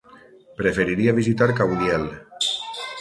Preferiria 0.61 1.13
visitar 1.19 1.49
Caudiel. 1.61 2.09